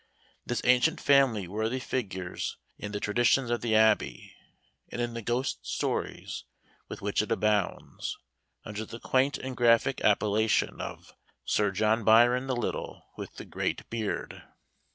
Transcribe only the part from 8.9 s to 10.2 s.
quaint and graphic